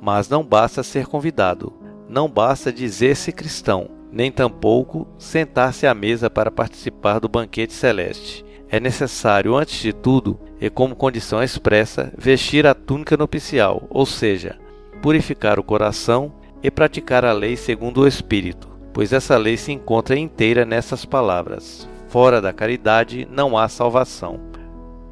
Mas 0.00 0.28
não 0.28 0.44
basta 0.44 0.82
ser 0.82 1.06
convidado, 1.06 1.72
não 2.08 2.28
basta 2.28 2.72
dizer-se 2.72 3.32
cristão, 3.32 3.88
nem 4.10 4.30
tampouco 4.30 5.06
sentar-se 5.18 5.86
à 5.86 5.94
mesa 5.94 6.28
para 6.28 6.50
participar 6.50 7.18
do 7.18 7.28
banquete 7.28 7.72
celeste. 7.72 8.44
É 8.72 8.78
necessário, 8.78 9.56
antes 9.56 9.80
de 9.80 9.92
tudo, 9.92 10.38
e 10.60 10.70
como 10.70 10.94
condição 10.94 11.42
expressa, 11.42 12.12
vestir 12.16 12.68
a 12.68 12.74
túnica 12.74 13.16
nupcial, 13.16 13.82
ou 13.90 14.06
seja, 14.06 14.56
purificar 15.02 15.58
o 15.58 15.64
coração 15.64 16.32
e 16.62 16.70
praticar 16.70 17.24
a 17.24 17.32
lei 17.32 17.56
segundo 17.56 18.02
o 18.02 18.06
Espírito, 18.06 18.68
pois 18.92 19.12
essa 19.12 19.36
lei 19.36 19.56
se 19.56 19.72
encontra 19.72 20.16
inteira 20.16 20.64
nessas 20.64 21.04
palavras: 21.04 21.88
fora 22.08 22.40
da 22.40 22.52
caridade 22.52 23.26
não 23.28 23.58
há 23.58 23.68
salvação. 23.68 24.38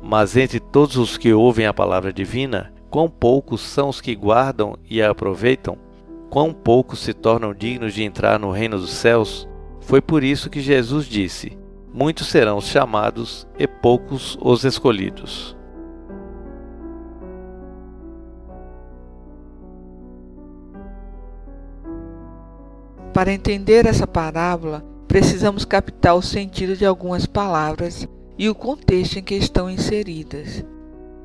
Mas 0.01 0.37
entre 0.37 0.61
todos 0.61 0.97
os 0.97 1.17
que 1.19 1.33
ouvem 1.33 1.67
a 1.67 1.75
palavra 1.75 2.13
divina, 2.13 2.73
quão 2.89 3.11
poucos 3.11 3.61
são 3.61 3.89
os 3.89 4.01
que 4.01 4.15
guardam 4.15 4.77
e 4.89 5.03
a 5.03 5.11
aproveitam? 5.11 5.77
Quão 6.31 6.53
poucos 6.53 7.01
se 7.01 7.13
tornam 7.13 7.53
dignos 7.53 7.93
de 7.93 8.05
entrar 8.05 8.39
no 8.39 8.53
reino 8.53 8.79
dos 8.79 8.91
céus? 8.91 9.49
Foi 9.81 10.01
por 10.01 10.23
isso 10.23 10.49
que 10.49 10.61
Jesus 10.61 11.07
disse: 11.07 11.59
muitos 11.99 12.29
serão 12.29 12.59
os 12.59 12.67
chamados 12.67 13.45
e 13.59 13.67
poucos 13.67 14.39
os 14.41 14.63
escolhidos. 14.63 15.57
Para 23.13 23.33
entender 23.33 23.85
essa 23.85 24.07
parábola, 24.07 24.85
precisamos 25.09 25.65
captar 25.65 26.15
o 26.15 26.23
sentido 26.23 26.77
de 26.77 26.87
algumas 26.87 27.27
palavras 27.27 28.07
e 28.39 28.49
o 28.49 28.55
contexto 28.55 29.19
em 29.19 29.23
que 29.25 29.35
estão 29.35 29.69
inseridas. 29.69 30.65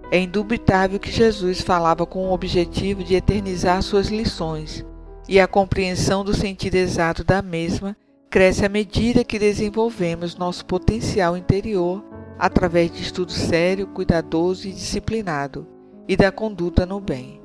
É 0.10 0.20
indubitável 0.20 1.00
que 1.00 1.12
Jesus 1.12 1.62
falava 1.62 2.04
com 2.04 2.30
o 2.30 2.34
objetivo 2.34 3.04
de 3.04 3.14
eternizar 3.14 3.84
suas 3.84 4.08
lições, 4.08 4.84
e 5.30 5.40
a 5.40 5.48
compreensão 5.48 6.24
do 6.24 6.34
sentido 6.34 6.76
exato 6.76 7.24
da 7.24 7.44
mesma 7.44 7.96
cresce 8.34 8.66
à 8.66 8.70
medida 8.70 9.24
que 9.24 9.38
desenvolvemos 9.38 10.36
nosso 10.36 10.66
potencial 10.66 11.38
interior 11.38 12.04
através 12.40 12.92
de 12.92 13.04
estudo 13.04 13.32
sério, 13.32 13.86
cuidadoso 13.86 14.68
e 14.68 14.72
disciplinado 14.72 15.68
e 16.08 16.18
da 16.18 16.32
conduta 16.32 16.84
no 16.84 17.00
bem. 17.00 17.40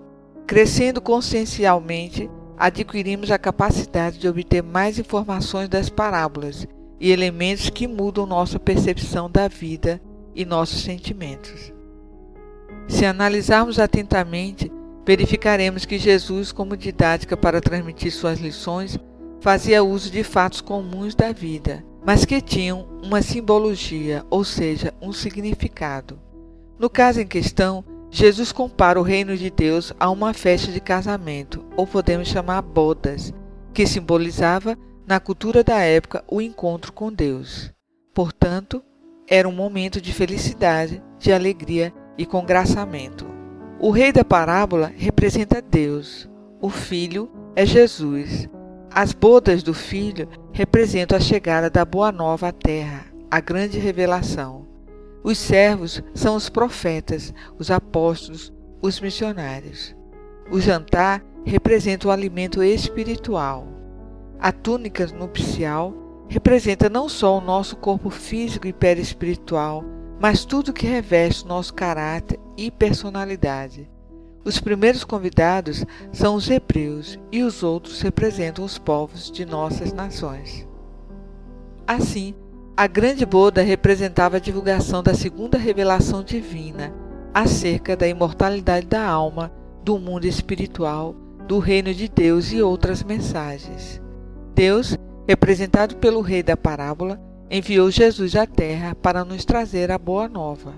Crescendo 0.47 0.99
consciencialmente, 1.03 2.31
adquirimos 2.57 3.31
a 3.31 3.39
capacidade 3.39 4.17
de 4.17 4.27
obter 4.27 4.63
mais 4.63 4.99
informações 4.99 5.69
das 5.69 5.91
parábolas 5.91 6.67
e 6.99 7.13
elementos 7.13 7.69
que 7.69 7.87
mudam 7.87 8.25
nossa 8.25 8.59
percepção 8.59 9.31
da 9.31 9.47
vida 9.47 10.01
e 10.35 10.47
nossos 10.47 10.81
sentimentos. 10.81 11.71
Se 12.89 13.05
analisarmos 13.05 13.79
atentamente, 13.79 14.73
verificaremos 15.07 15.85
que 15.85 15.99
Jesus, 15.99 16.51
como 16.51 16.79
didática 16.79 17.37
para 17.37 17.61
transmitir 17.61 18.11
suas 18.11 18.41
lições, 18.41 18.99
fazia 19.41 19.83
uso 19.83 20.11
de 20.11 20.23
fatos 20.23 20.61
comuns 20.61 21.15
da 21.15 21.33
vida, 21.33 21.85
mas 22.05 22.25
que 22.25 22.41
tinham 22.41 22.89
uma 23.03 23.23
simbologia, 23.23 24.25
ou 24.31 24.45
seja, 24.45 24.95
um 25.01 25.13
significado. 25.13 26.19
No 26.79 26.89
caso 26.89 27.21
em 27.21 27.27
questão, 27.27 27.85
Jesus 28.11 28.53
compara 28.53 28.99
o 28.99 29.03
reino 29.03 29.37
de 29.37 29.51
Deus 29.51 29.93
a 29.99 30.11
uma 30.11 30.33
festa 30.33 30.73
de 30.73 30.81
casamento, 30.81 31.65
ou 31.77 31.87
podemos 31.87 32.29
chamar 32.29 32.63
bodas, 32.63 33.33
que 33.75 33.87
simbolizava, 33.87 34.77
na 35.07 35.21
cultura 35.21 35.63
da 35.63 35.79
época, 35.81 36.25
o 36.29 36.41
encontro 36.41 36.93
com 36.93 37.13
Deus. 37.13 37.73
Portanto, 38.15 38.83
era 39.27 39.49
um 39.49 39.53
momento 39.53 40.01
de 40.01 40.13
felicidade, 40.13 41.03
de 41.19 41.33
alegria 41.33 41.93
e 42.17 42.25
congraçamento. 42.25 43.27
O 43.79 43.91
rei 43.91 44.11
da 44.11 44.25
parábola 44.25 44.93
representa 44.97 45.63
Deus, 45.63 46.29
o 46.61 46.69
filho 46.69 47.31
é 47.55 47.65
Jesus, 47.65 48.49
as 49.01 49.13
bodas 49.13 49.63
do 49.63 49.73
filho 49.73 50.29
representam 50.51 51.17
a 51.17 51.21
chegada 51.21 51.71
da 51.71 51.85
boa 51.85 52.11
nova 52.11 52.49
à 52.49 52.53
terra, 52.53 53.07
a 53.31 53.39
grande 53.39 53.79
revelação. 53.79 54.67
Os 55.23 55.39
servos 55.39 56.03
são 56.13 56.35
os 56.35 56.49
profetas, 56.49 57.33
os 57.57 57.71
apóstolos, 57.71 58.53
os 58.83 59.01
missionários. 59.01 59.95
O 60.51 60.61
jantar 60.61 61.25
representa 61.45 62.09
o 62.09 62.11
alimento 62.11 62.61
espiritual. 62.61 63.69
A 64.41 64.51
túnica 64.51 65.07
nupcial 65.07 65.95
representa 66.29 66.91
não 66.91 67.09
só 67.09 67.39
o 67.39 67.41
nosso 67.41 67.77
corpo 67.77 68.11
físico 68.11 68.67
e 68.67 68.73
perispiritual, 68.73 69.85
mas 70.19 70.45
tudo 70.45 70.73
que 70.73 70.89
reveste 70.89 71.47
nosso 71.47 71.73
caráter 71.73 72.37
e 72.57 72.69
personalidade. 72.69 73.89
Os 74.49 74.59
primeiros 74.59 75.05
convidados 75.05 75.85
são 76.11 76.35
os 76.35 76.49
hebreus 76.49 77.19
e 77.31 77.43
os 77.43 77.63
outros 77.63 78.01
representam 78.01 78.65
os 78.65 78.79
povos 78.79 79.31
de 79.31 79.45
nossas 79.45 79.93
nações. 79.93 80.67
Assim, 81.87 82.35
a 82.75 82.87
grande 82.87 83.27
boda 83.27 83.61
representava 83.61 84.39
a 84.39 84.41
divulgação 84.41 85.03
da 85.03 85.13
segunda 85.13 85.59
revelação 85.59 86.25
divina 86.25 86.95
acerca 87.35 87.95
da 87.95 88.09
imortalidade 88.09 88.87
da 88.87 89.07
alma, 89.07 89.53
do 89.85 89.99
mundo 89.99 90.25
espiritual, 90.25 91.15
do 91.47 91.59
reino 91.59 91.93
de 91.93 92.09
Deus 92.09 92.51
e 92.51 92.63
outras 92.63 93.03
mensagens. 93.03 94.01
Deus, 94.55 94.97
representado 95.29 95.97
pelo 95.97 96.23
rei 96.23 96.43
da 96.43 96.57
parábola, 96.57 97.21
enviou 97.51 97.91
Jesus 97.91 98.35
à 98.35 98.47
terra 98.47 98.95
para 98.95 99.27
nos 99.27 99.45
trazer 99.45 99.91
a 99.91 99.99
boa 99.99 100.27
nova. 100.27 100.73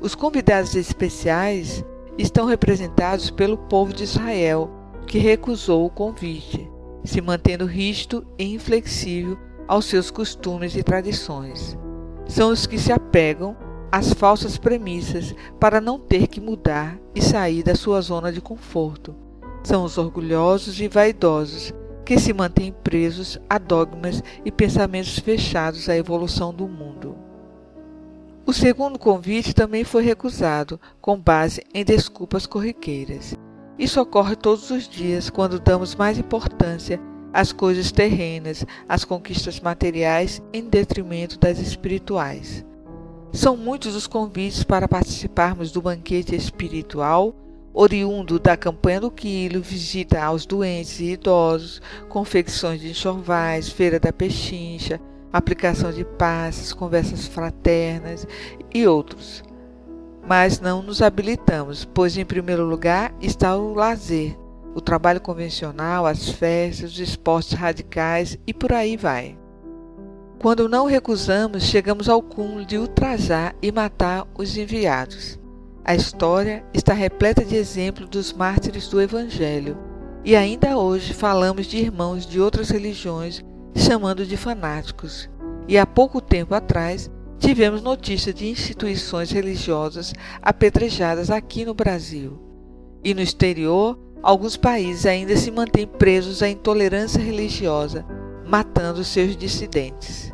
Os 0.00 0.16
convidados 0.16 0.74
especiais 0.74 1.84
estão 2.18 2.46
representados 2.46 3.30
pelo 3.30 3.56
povo 3.56 3.92
de 3.92 4.04
Israel, 4.04 4.70
que 5.06 5.18
recusou 5.18 5.84
o 5.84 5.90
convite, 5.90 6.70
se 7.04 7.20
mantendo 7.20 7.66
rígido 7.66 8.26
e 8.38 8.54
inflexível 8.54 9.38
aos 9.66 9.86
seus 9.86 10.10
costumes 10.10 10.76
e 10.76 10.82
tradições. 10.82 11.76
São 12.26 12.50
os 12.50 12.66
que 12.66 12.78
se 12.78 12.92
apegam 12.92 13.56
às 13.90 14.12
falsas 14.12 14.56
premissas 14.56 15.34
para 15.60 15.80
não 15.80 15.98
ter 15.98 16.26
que 16.26 16.40
mudar 16.40 16.98
e 17.14 17.22
sair 17.22 17.62
da 17.62 17.74
sua 17.74 18.00
zona 18.00 18.32
de 18.32 18.40
conforto. 18.40 19.14
São 19.62 19.84
os 19.84 19.98
orgulhosos 19.98 20.80
e 20.80 20.88
vaidosos 20.88 21.72
que 22.04 22.18
se 22.18 22.32
mantêm 22.32 22.72
presos 22.84 23.38
a 23.48 23.56
dogmas 23.56 24.22
e 24.44 24.52
pensamentos 24.52 25.18
fechados 25.18 25.88
à 25.88 25.96
evolução 25.96 26.52
do 26.52 26.68
mundo. 26.68 27.16
O 28.46 28.52
segundo 28.52 28.98
convite 28.98 29.54
também 29.54 29.84
foi 29.84 30.02
recusado, 30.02 30.78
com 31.00 31.18
base 31.18 31.62
em 31.72 31.82
desculpas 31.82 32.44
corriqueiras. 32.44 33.34
Isso 33.78 33.98
ocorre 33.98 34.36
todos 34.36 34.70
os 34.70 34.86
dias 34.86 35.30
quando 35.30 35.58
damos 35.58 35.94
mais 35.94 36.18
importância 36.18 37.00
às 37.32 37.52
coisas 37.52 37.90
terrenas, 37.90 38.64
às 38.86 39.02
conquistas 39.02 39.60
materiais, 39.60 40.42
em 40.52 40.62
detrimento 40.68 41.38
das 41.38 41.58
espirituais. 41.58 42.62
São 43.32 43.56
muitos 43.56 43.96
os 43.96 44.06
convites 44.06 44.62
para 44.62 44.86
participarmos 44.86 45.72
do 45.72 45.80
banquete 45.80 46.36
espiritual, 46.36 47.34
oriundo 47.72 48.38
da 48.38 48.58
campanha 48.58 49.00
do 49.00 49.10
quilo, 49.10 49.62
visita 49.62 50.22
aos 50.22 50.44
doentes 50.44 51.00
e 51.00 51.12
idosos, 51.12 51.80
confecções 52.10 52.82
de 52.82 52.90
enxovais, 52.90 53.70
feira 53.70 53.98
da 53.98 54.12
pechincha, 54.12 55.00
aplicação 55.34 55.90
de 55.90 56.04
passes, 56.04 56.72
conversas 56.72 57.26
fraternas 57.26 58.24
e 58.72 58.86
outros. 58.86 59.42
Mas 60.24 60.60
não 60.60 60.80
nos 60.80 61.02
habilitamos, 61.02 61.84
pois 61.84 62.16
em 62.16 62.24
primeiro 62.24 62.64
lugar 62.64 63.12
está 63.20 63.56
o 63.56 63.74
lazer, 63.74 64.38
o 64.76 64.80
trabalho 64.80 65.20
convencional, 65.20 66.06
as 66.06 66.28
festas, 66.28 66.92
os 66.92 66.98
esportes 67.00 67.52
radicais 67.52 68.38
e 68.46 68.54
por 68.54 68.72
aí 68.72 68.96
vai. 68.96 69.36
Quando 70.38 70.68
não 70.68 70.86
recusamos, 70.86 71.64
chegamos 71.64 72.08
ao 72.08 72.22
cúmulo 72.22 72.64
de 72.64 72.78
ultrajar 72.78 73.56
e 73.60 73.72
matar 73.72 74.28
os 74.38 74.56
enviados. 74.56 75.38
A 75.84 75.96
história 75.96 76.64
está 76.72 76.94
repleta 76.94 77.44
de 77.44 77.56
exemplos 77.56 78.08
dos 78.08 78.32
mártires 78.32 78.86
do 78.86 79.00
Evangelho, 79.00 79.76
e 80.24 80.36
ainda 80.36 80.78
hoje 80.78 81.12
falamos 81.12 81.66
de 81.66 81.78
irmãos 81.78 82.24
de 82.24 82.40
outras 82.40 82.70
religiões 82.70 83.44
chamando 83.74 84.24
de 84.24 84.36
fanáticos. 84.36 85.28
E 85.66 85.76
há 85.78 85.86
pouco 85.86 86.20
tempo 86.20 86.54
atrás 86.54 87.10
tivemos 87.38 87.82
notícia 87.82 88.32
de 88.32 88.48
instituições 88.48 89.30
religiosas 89.30 90.12
apedrejadas 90.40 91.30
aqui 91.30 91.64
no 91.64 91.74
Brasil. 91.74 92.38
E 93.02 93.12
no 93.12 93.20
exterior, 93.20 93.98
alguns 94.22 94.56
países 94.56 95.04
ainda 95.04 95.36
se 95.36 95.50
mantêm 95.50 95.86
presos 95.86 96.42
à 96.42 96.48
intolerância 96.48 97.22
religiosa, 97.22 98.04
matando 98.46 99.04
seus 99.04 99.36
dissidentes. 99.36 100.32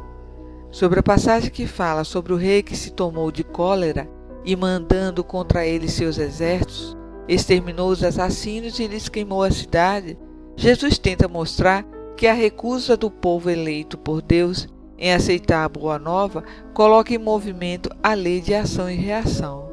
Sobre 0.71 1.01
a 1.01 1.03
passagem 1.03 1.51
que 1.51 1.67
fala 1.67 2.05
sobre 2.05 2.33
o 2.33 2.37
rei 2.37 2.63
que 2.63 2.77
se 2.77 2.93
tomou 2.93 3.33
de 3.33 3.43
cólera 3.43 4.09
e 4.45 4.55
mandando 4.55 5.25
contra 5.25 5.67
ele 5.67 5.89
seus 5.89 6.17
exércitos, 6.17 6.97
exterminou 7.27 7.91
os 7.91 8.03
assassinos 8.05 8.79
e 8.79 8.87
lhes 8.87 9.09
queimou 9.09 9.43
a 9.43 9.51
cidade, 9.51 10.17
Jesus 10.57 10.99
tenta 10.99 11.27
mostrar 11.27 11.85
que 12.17 12.27
a 12.27 12.33
recusa 12.33 12.97
do 12.97 13.11
povo 13.11 13.49
eleito 13.49 13.97
por 13.97 14.21
Deus 14.21 14.69
em 14.99 15.13
aceitar 15.13 15.65
a 15.65 15.69
boa 15.69 15.99
nova 15.99 16.45
coloca 16.75 17.15
em 17.15 17.19
movimento 17.19 17.89
a 18.03 18.13
lei 18.13 18.41
de 18.41 18.55
ação 18.55 18.91
e 18.91 18.95
reação, 18.95 19.69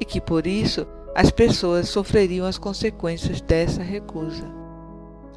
e 0.00 0.04
que 0.04 0.20
por 0.20 0.46
isso 0.46 0.86
as 1.14 1.30
pessoas 1.30 1.88
sofreriam 1.88 2.46
as 2.46 2.58
consequências 2.58 3.40
dessa 3.40 3.82
recusa. 3.82 4.50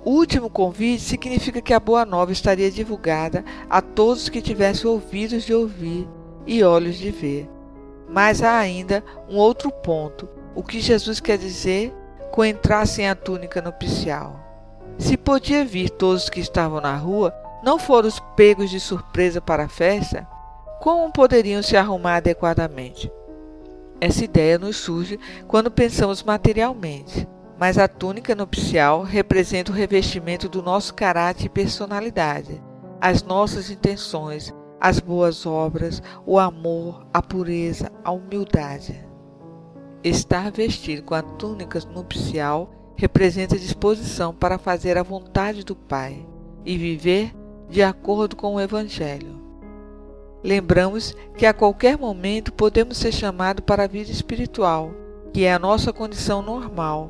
O 0.03 0.11
último 0.11 0.49
convite 0.49 1.01
significa 1.01 1.61
que 1.61 1.73
a 1.73 1.79
boa 1.79 2.05
nova 2.05 2.31
estaria 2.31 2.69
divulgada 2.69 3.43
a 3.69 3.81
todos 3.81 4.29
que 4.29 4.41
tivessem 4.41 4.89
ouvidos 4.89 5.43
de 5.43 5.53
ouvir 5.53 6.07
e 6.45 6.63
olhos 6.63 6.97
de 6.97 7.09
ver. 7.09 7.49
Mas 8.07 8.43
há 8.43 8.57
ainda 8.57 9.03
um 9.27 9.37
outro 9.37 9.71
ponto, 9.71 10.29
o 10.53 10.63
que 10.63 10.79
Jesus 10.79 11.19
quer 11.19 11.37
dizer 11.37 11.91
com 12.31 12.45
entrar 12.45 12.85
sem 12.85 13.09
a 13.09 13.15
túnica 13.15 13.61
nupcial. 13.61 14.44
Se 14.97 15.17
podia 15.17 15.65
vir 15.65 15.89
todos 15.89 16.29
que 16.29 16.39
estavam 16.39 16.79
na 16.79 16.95
rua, 16.95 17.33
não 17.63 17.77
foram 17.77 18.07
os 18.07 18.19
pegos 18.35 18.69
de 18.69 18.79
surpresa 18.79 19.41
para 19.41 19.65
a 19.65 19.69
festa, 19.69 20.27
como 20.79 21.11
poderiam 21.11 21.63
se 21.63 21.75
arrumar 21.75 22.17
adequadamente? 22.17 23.11
Essa 23.99 24.23
ideia 24.23 24.59
nos 24.59 24.77
surge 24.77 25.19
quando 25.47 25.71
pensamos 25.71 26.21
materialmente, 26.21 27.27
mas 27.57 27.77
a 27.77 27.87
túnica 27.87 28.35
nupcial 28.35 29.01
representa 29.01 29.71
o 29.71 29.75
revestimento 29.75 30.47
do 30.47 30.61
nosso 30.61 30.93
caráter 30.93 31.45
e 31.45 31.49
personalidade, 31.49 32.61
as 33.01 33.23
nossas 33.23 33.69
intenções, 33.69 34.53
as 34.79 34.99
boas 34.99 35.45
obras, 35.45 36.03
o 36.25 36.37
amor, 36.37 37.05
a 37.13 37.21
pureza, 37.21 37.91
a 38.03 38.11
humildade. 38.11 39.03
Estar 40.03 40.51
vestido 40.51 41.01
com 41.03 41.15
a 41.15 41.21
túnica 41.21 41.79
nupcial 41.91 42.69
representa 42.95 43.57
disposição 43.57 44.33
para 44.33 44.57
fazer 44.57 44.97
a 44.97 45.03
vontade 45.03 45.63
do 45.63 45.75
Pai 45.75 46.25
e 46.65 46.77
viver 46.77 47.33
de 47.69 47.81
acordo 47.83 48.35
com 48.35 48.55
o 48.55 48.59
Evangelho. 48.59 49.35
Lembramos 50.43 51.15
que 51.35 51.45
a 51.45 51.53
qualquer 51.53 51.97
momento 51.97 52.53
podemos 52.53 52.97
ser 52.97 53.11
chamados 53.11 53.63
para 53.65 53.83
a 53.83 53.87
vida 53.87 54.11
espiritual, 54.11 54.91
que 55.33 55.43
é 55.43 55.53
a 55.53 55.59
nossa 55.59 55.91
condição 55.91 56.41
normal. 56.41 57.09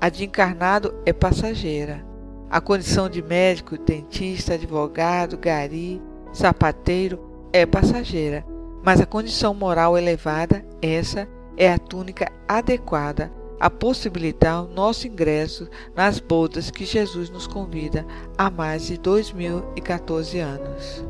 A 0.00 0.08
de 0.08 0.24
encarnado 0.24 0.94
é 1.04 1.12
passageira. 1.12 2.04
A 2.48 2.60
condição 2.60 3.08
de 3.08 3.22
médico, 3.22 3.76
dentista, 3.76 4.54
advogado, 4.54 5.36
gari, 5.36 6.00
sapateiro 6.32 7.18
é 7.52 7.66
passageira, 7.66 8.44
mas 8.82 9.00
a 9.00 9.06
condição 9.06 9.52
moral 9.52 9.98
elevada, 9.98 10.64
essa 10.80 11.28
é 11.56 11.72
a 11.72 11.78
túnica 11.78 12.30
adequada 12.48 13.30
a 13.60 13.68
possibilitar 13.68 14.64
o 14.64 14.68
nosso 14.68 15.06
ingresso 15.06 15.68
nas 15.94 16.18
bodas 16.18 16.70
que 16.70 16.86
Jesus 16.86 17.28
nos 17.28 17.46
convida 17.46 18.06
há 18.36 18.50
mais 18.50 18.86
de 18.86 18.96
2014 18.98 20.38
anos. 20.38 21.04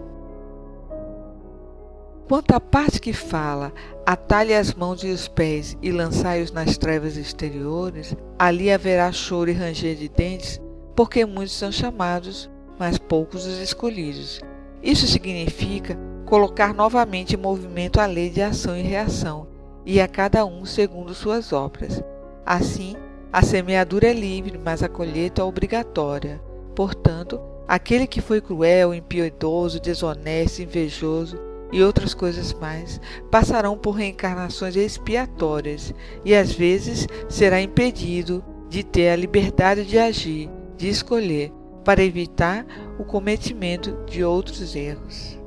Quanto 2.28 2.54
à 2.54 2.60
parte 2.60 3.00
que 3.00 3.12
fala, 3.12 3.72
atalhe 4.06 4.54
as 4.54 4.72
mãos 4.74 5.02
e 5.02 5.08
os 5.08 5.26
pés 5.26 5.76
e 5.82 5.90
lançai-os 5.90 6.52
nas 6.52 6.76
trevas 6.76 7.16
exteriores, 7.16 8.16
ali 8.38 8.70
haverá 8.70 9.10
choro 9.10 9.50
e 9.50 9.52
ranger 9.52 9.96
de 9.96 10.08
dentes, 10.08 10.60
porque 10.94 11.24
muitos 11.24 11.54
são 11.54 11.72
chamados, 11.72 12.48
mas 12.78 12.98
poucos 12.98 13.46
os 13.46 13.58
escolhidos. 13.58 14.40
Isso 14.80 15.08
significa 15.08 15.98
colocar 16.24 16.72
novamente 16.72 17.34
em 17.34 17.38
movimento 17.38 18.00
a 18.00 18.06
lei 18.06 18.30
de 18.30 18.40
ação 18.40 18.76
e 18.76 18.82
reação, 18.82 19.48
e 19.84 20.00
a 20.00 20.06
cada 20.06 20.46
um 20.46 20.64
segundo 20.64 21.12
suas 21.14 21.52
obras. 21.52 22.00
Assim, 22.44 22.96
a 23.32 23.42
semeadura 23.42 24.08
é 24.08 24.12
livre, 24.12 24.58
mas 24.62 24.82
a 24.82 24.88
colheita 24.88 25.42
é 25.42 25.44
obrigatória. 25.44 26.40
Portanto, 26.74 27.40
aquele 27.68 28.06
que 28.06 28.20
foi 28.20 28.40
cruel, 28.40 28.92
impiedoso, 28.92 29.80
desonesto, 29.80 30.62
invejoso 30.62 31.38
e 31.72 31.82
outras 31.82 32.14
coisas 32.14 32.52
mais, 32.52 33.00
passarão 33.30 33.78
por 33.78 33.92
reencarnações 33.92 34.74
expiatórias 34.74 35.94
e 36.24 36.34
às 36.34 36.52
vezes 36.52 37.06
será 37.28 37.60
impedido 37.60 38.44
de 38.68 38.82
ter 38.82 39.10
a 39.10 39.16
liberdade 39.16 39.84
de 39.84 39.98
agir, 39.98 40.50
de 40.76 40.88
escolher, 40.88 41.52
para 41.84 42.02
evitar 42.02 42.66
o 42.98 43.04
cometimento 43.04 43.96
de 44.06 44.24
outros 44.24 44.74
erros. 44.74 45.38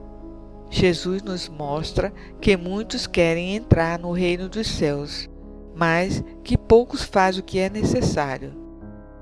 Jesus 0.69 1.21
nos 1.21 1.47
mostra 1.47 2.11
que 2.41 2.57
muitos 2.57 3.05
querem 3.05 3.55
entrar 3.55 3.99
no 3.99 4.11
reino 4.11 4.49
dos 4.49 4.67
céus, 4.67 5.29
mas 5.75 6.23
que 6.43 6.57
poucos 6.57 7.03
fazem 7.03 7.41
o 7.41 7.43
que 7.43 7.59
é 7.59 7.69
necessário: 7.69 8.53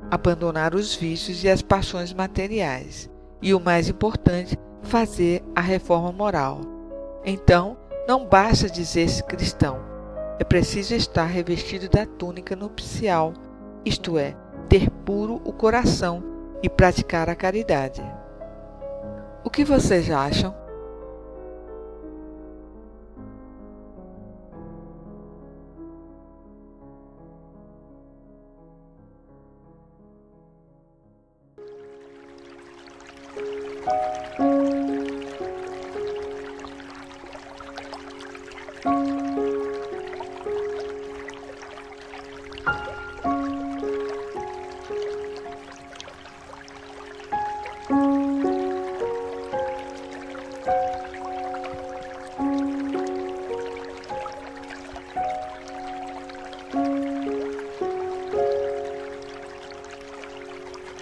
abandonar 0.10 0.76
os 0.76 0.96
vícios 0.96 1.44
e 1.44 1.50
as 1.50 1.62
paixões 1.62 2.14
materiais, 2.14 3.10
e 3.42 3.54
o 3.54 3.60
mais 3.60 3.90
importante, 3.90 4.58
fazer 4.84 5.44
a 5.56 5.62
reforma 5.62 6.12
moral. 6.12 6.62
Então, 7.26 7.78
não 8.08 8.26
basta 8.26 8.70
dizer-se 8.70 9.24
cristão, 9.24 9.80
é 10.40 10.44
preciso 10.44 10.96
estar 10.96 11.26
revestido 11.26 11.88
da 11.88 12.06
túnica 12.06 12.56
nupcial, 12.56 13.34
isto 13.86 14.18
é, 14.18 14.36
ter 14.68 14.90
puro 14.90 15.42
o 15.46 15.54
coração 15.54 16.24
e 16.64 16.70
praticar 16.70 17.30
a 17.30 17.36
caridade. 17.36 18.02
O 19.44 19.50
que 19.50 19.64
vocês 19.64 20.10
acham? 20.10 20.56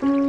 Mm-hmm. 0.02 0.29